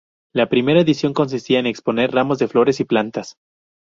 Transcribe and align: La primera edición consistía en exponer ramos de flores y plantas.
La 0.33 0.49
primera 0.49 0.81
edición 0.81 1.13
consistía 1.13 1.59
en 1.59 1.67
exponer 1.67 2.09
ramos 2.09 2.39
de 2.39 2.47
flores 2.47 2.79
y 2.79 2.85
plantas. 2.85 3.37